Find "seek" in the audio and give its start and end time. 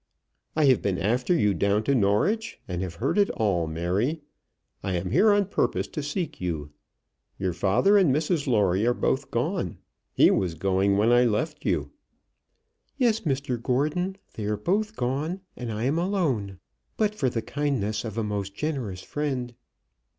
6.01-6.41